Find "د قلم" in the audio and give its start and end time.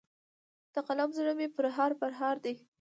0.73-1.09